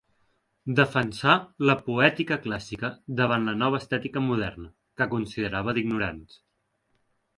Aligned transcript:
Defensà 0.77 1.33
la 1.69 1.75
poètica 1.89 2.37
clàssica 2.47 2.91
davant 3.21 3.45
la 3.49 3.55
nova 3.59 3.83
estètica 3.83 4.25
moderna, 4.31 4.73
que 4.99 5.09
considerava 5.13 5.77
d'ignorants. 5.81 6.41